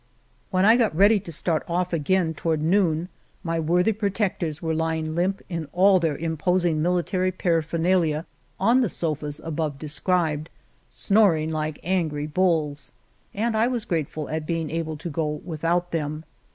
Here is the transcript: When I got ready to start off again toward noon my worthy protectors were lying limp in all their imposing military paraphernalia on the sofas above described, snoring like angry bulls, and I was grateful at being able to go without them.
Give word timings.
When 0.49 0.65
I 0.65 0.77
got 0.77 0.95
ready 0.95 1.19
to 1.19 1.31
start 1.31 1.61
off 1.67 1.93
again 1.93 2.33
toward 2.33 2.59
noon 2.59 3.07
my 3.43 3.59
worthy 3.59 3.91
protectors 3.93 4.59
were 4.59 4.73
lying 4.73 5.13
limp 5.13 5.43
in 5.47 5.67
all 5.73 5.99
their 5.99 6.17
imposing 6.17 6.81
military 6.81 7.31
paraphernalia 7.31 8.25
on 8.59 8.81
the 8.81 8.89
sofas 8.89 9.39
above 9.43 9.77
described, 9.77 10.49
snoring 10.89 11.51
like 11.51 11.77
angry 11.83 12.25
bulls, 12.25 12.93
and 13.35 13.55
I 13.55 13.67
was 13.67 13.85
grateful 13.85 14.27
at 14.29 14.47
being 14.47 14.71
able 14.71 14.97
to 14.97 15.07
go 15.11 15.27
without 15.45 15.91
them. 15.91 16.23